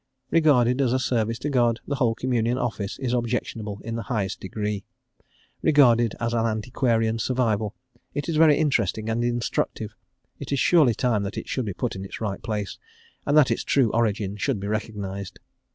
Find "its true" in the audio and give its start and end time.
13.51-13.91